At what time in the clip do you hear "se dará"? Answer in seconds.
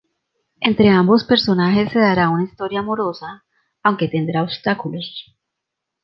1.91-2.29